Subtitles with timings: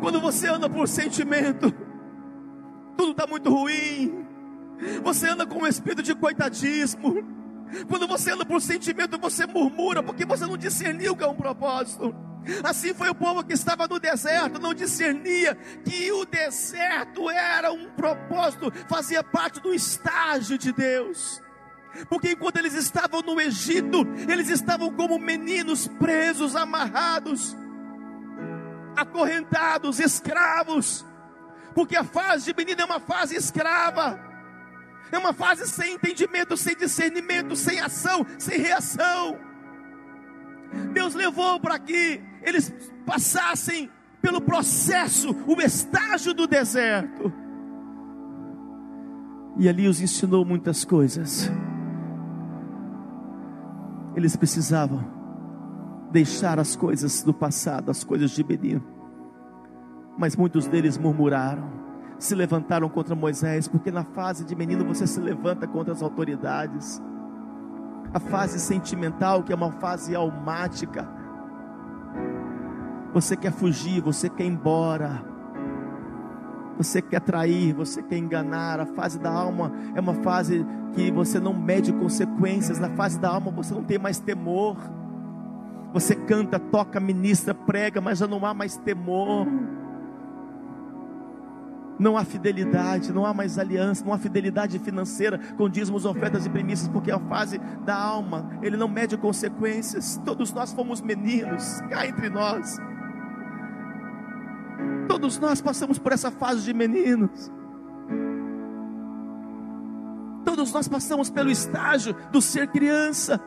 [0.00, 1.72] Quando você anda por sentimento,
[2.96, 4.26] tudo está muito ruim.
[5.02, 7.24] Você anda com um espírito de coitadismo.
[7.88, 12.14] Quando você anda por sentimento, você murmura, porque você não discerniu que é um propósito.
[12.64, 15.54] Assim foi o povo que estava no deserto, não discernia
[15.84, 21.40] que o deserto era um propósito, fazia parte do estágio de Deus.
[22.08, 27.56] Porque enquanto eles estavam no Egito, eles estavam como meninos presos, amarrados,
[29.00, 31.04] acorrentados, escravos.
[31.74, 34.18] Porque a fase de menino é uma fase escrava,
[35.12, 39.38] é uma fase sem entendimento, sem discernimento, sem ação, sem reação.
[40.92, 42.72] Deus levou para que eles
[43.06, 47.32] passassem pelo processo, o estágio do deserto.
[49.56, 51.50] E ali os ensinou muitas coisas.
[54.14, 55.19] Eles precisavam
[56.10, 58.82] deixar as coisas do passado, as coisas de menino.
[60.18, 61.70] Mas muitos deles murmuraram,
[62.18, 67.00] se levantaram contra Moisés, porque na fase de menino você se levanta contra as autoridades.
[68.12, 71.08] A fase sentimental, que é uma fase almática.
[73.14, 75.24] Você quer fugir, você quer ir embora.
[76.76, 78.80] Você quer trair, você quer enganar.
[78.80, 82.78] A fase da alma é uma fase que você não mede consequências.
[82.78, 84.76] Na fase da alma você não tem mais temor.
[85.92, 89.46] Você canta, toca, ministra, prega, mas já não há mais temor.
[91.98, 96.50] Não há fidelidade, não há mais aliança, não há fidelidade financeira com dízimos, ofertas e
[96.50, 100.18] primícias, porque é a fase da alma, ele não mede consequências.
[100.24, 102.78] Todos nós fomos meninos, cá entre nós.
[105.06, 107.52] Todos nós passamos por essa fase de meninos.
[110.44, 113.38] Todos nós passamos pelo estágio do ser criança.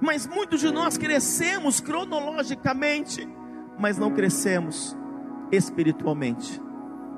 [0.00, 3.28] Mas muitos de nós crescemos cronologicamente,
[3.78, 4.96] mas não crescemos
[5.52, 6.60] espiritualmente.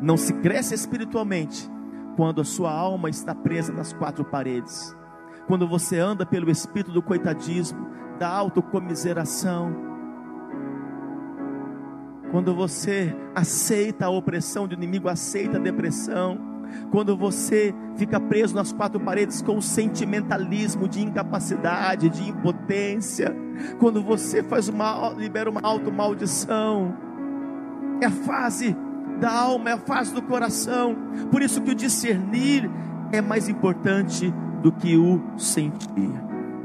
[0.01, 1.71] Não se cresce espiritualmente
[2.17, 4.97] quando a sua alma está presa nas quatro paredes.
[5.47, 7.89] Quando você anda pelo espírito do coitadismo,
[8.19, 9.75] da autocomiseração.
[12.31, 16.52] Quando você aceita a opressão do inimigo, aceita a depressão.
[16.91, 23.35] Quando você fica preso nas quatro paredes com o sentimentalismo de incapacidade, de impotência.
[23.79, 26.95] Quando você faz uma libera uma automaldição.
[28.01, 28.77] É a fase
[29.21, 30.97] da alma, é a fase do coração.
[31.31, 32.69] Por isso que o discernir
[33.13, 34.33] é mais importante
[34.63, 36.11] do que o sentir.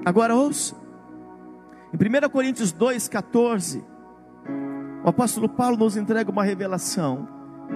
[0.06, 0.75] Agora ouça.
[1.94, 3.84] Em 1 Coríntios 2,14,
[5.03, 7.28] o apóstolo Paulo nos entrega uma revelação.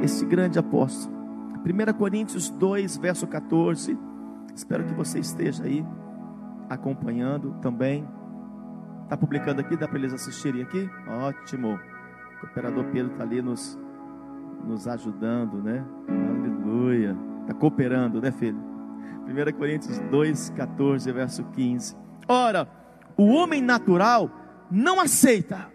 [0.01, 1.20] Esse grande apóstolo.
[1.63, 3.97] 1 Coríntios 2, verso 14.
[4.55, 5.85] Espero que você esteja aí
[6.69, 8.07] acompanhando também.
[9.03, 9.75] Está publicando aqui?
[9.77, 10.89] Dá para eles assistirem aqui?
[11.07, 11.79] Ótimo.
[12.37, 13.77] O cooperador Pedro está ali nos
[14.65, 15.83] nos ajudando, né?
[16.07, 17.17] Aleluia.
[17.41, 18.59] Está cooperando, né, filho?
[19.27, 21.95] 1 Coríntios 2, 14, verso 15.
[22.27, 22.67] Ora,
[23.17, 24.29] o homem natural
[24.69, 25.67] não aceita,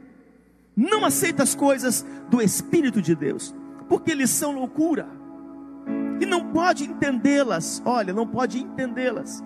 [0.77, 3.55] não aceita as coisas do Espírito de Deus,
[3.89, 5.07] porque eles são loucura,
[6.21, 9.43] e não pode entendê-las, olha, não pode entendê-las,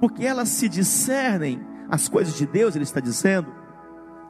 [0.00, 3.52] porque elas se discernem, as coisas de Deus, ele está dizendo,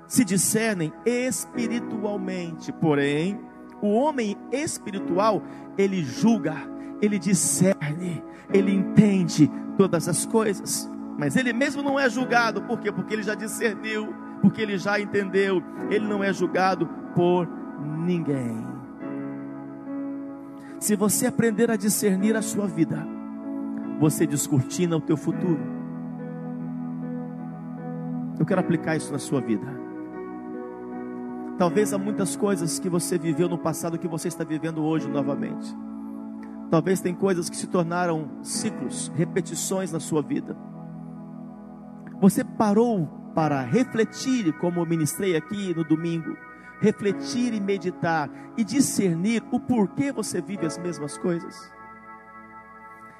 [0.06, 3.40] se discernem espiritualmente, porém,
[3.82, 5.42] o homem espiritual,
[5.78, 6.56] ele julga,
[7.00, 10.90] ele discerne, ele entende todas as coisas.
[11.18, 12.90] Mas ele mesmo não é julgado, por quê?
[12.90, 15.62] Porque ele já discerniu, porque ele já entendeu.
[15.90, 17.48] Ele não é julgado por
[17.78, 18.69] ninguém.
[20.80, 23.06] Se você aprender a discernir a sua vida,
[24.00, 25.60] você descortina o teu futuro.
[28.38, 29.66] Eu quero aplicar isso na sua vida.
[31.58, 35.76] Talvez há muitas coisas que você viveu no passado que você está vivendo hoje novamente.
[36.70, 40.56] Talvez tem coisas que se tornaram ciclos, repetições na sua vida.
[42.22, 46.34] Você parou para refletir, como eu ministrei aqui no domingo,
[46.80, 51.70] refletir e meditar e discernir o porquê você vive as mesmas coisas?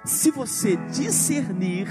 [0.04, 1.86] Se você discernir,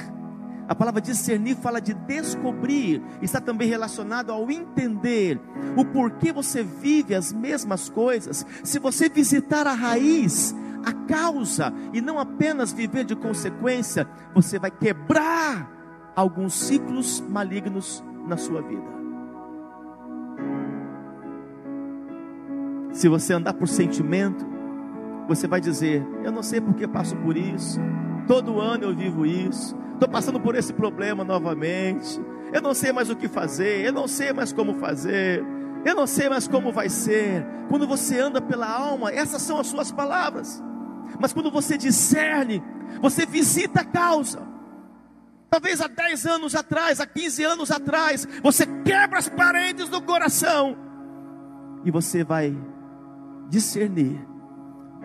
[0.67, 5.39] a palavra discernir fala de descobrir, está também relacionado ao entender
[5.77, 8.45] o porquê você vive as mesmas coisas.
[8.63, 14.71] Se você visitar a raiz, a causa, e não apenas viver de consequência, você vai
[14.71, 18.98] quebrar alguns ciclos malignos na sua vida.
[22.99, 24.45] Se você andar por sentimento,
[25.25, 27.79] você vai dizer: Eu não sei porque passo por isso,
[28.27, 32.19] todo ano eu vivo isso estou passando por esse problema novamente,
[32.53, 35.45] eu não sei mais o que fazer, eu não sei mais como fazer.
[35.85, 37.45] Eu não sei mais como vai ser.
[37.69, 40.61] Quando você anda pela alma, essas são as suas palavras.
[41.17, 42.61] Mas quando você discerne,
[43.01, 44.45] você visita a causa.
[45.49, 50.77] Talvez há 10 anos atrás, há 15 anos atrás, você quebra as paredes do coração
[51.85, 52.55] e você vai
[53.49, 54.25] discernir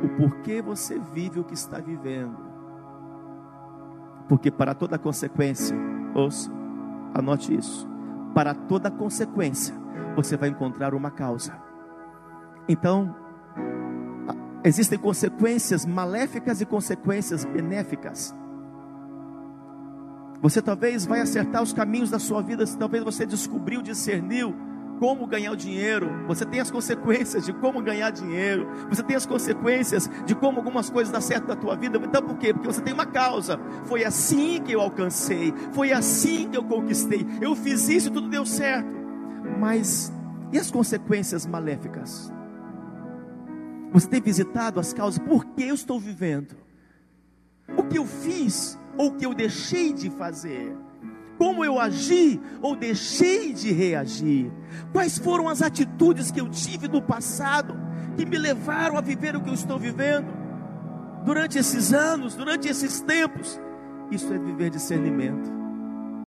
[0.02, 2.36] o porquê você vive o que está vivendo.
[4.28, 5.76] Porque para toda consequência,
[6.14, 6.50] ouça,
[7.14, 7.88] anote isso.
[8.34, 9.74] Para toda consequência,
[10.14, 11.56] você vai encontrar uma causa.
[12.68, 13.14] Então,
[14.64, 18.34] existem consequências maléficas e consequências benéficas.
[20.40, 24.54] Você talvez vai acertar os caminhos da sua vida, talvez você descobriu, discerniu
[24.98, 29.26] como ganhar o dinheiro, você tem as consequências de como ganhar dinheiro, você tem as
[29.26, 31.98] consequências de como algumas coisas dão certo na tua vida.
[32.02, 32.52] Então por quê?
[32.52, 33.58] Porque você tem uma causa.
[33.84, 37.26] Foi assim que eu alcancei, foi assim que eu conquistei.
[37.40, 38.88] Eu fiz isso e tudo deu certo.
[39.58, 40.12] Mas
[40.52, 42.32] e as consequências maléficas?
[43.92, 46.56] Você tem visitado as causas, por que eu estou vivendo?
[47.76, 50.76] O que eu fiz ou o que eu deixei de fazer?
[51.38, 54.52] Como eu agi ou deixei de reagir?
[54.92, 57.76] Quais foram as atitudes que eu tive no passado
[58.16, 60.32] que me levaram a viver o que eu estou vivendo?
[61.24, 63.60] Durante esses anos, durante esses tempos,
[64.10, 65.63] isso é viver discernimento.